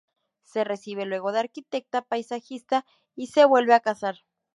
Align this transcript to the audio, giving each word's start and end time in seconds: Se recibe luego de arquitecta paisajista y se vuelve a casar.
Se 0.41 0.63
recibe 0.63 1.05
luego 1.05 1.31
de 1.31 1.41
arquitecta 1.41 2.01
paisajista 2.01 2.87
y 3.15 3.27
se 3.27 3.45
vuelve 3.45 3.75
a 3.75 3.81
casar. 3.81 4.15